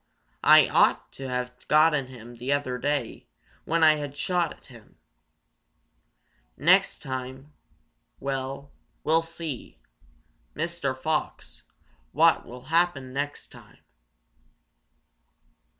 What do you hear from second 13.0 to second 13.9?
next time."